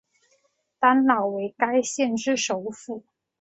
[0.79, 3.03] 丹老为该县之首府。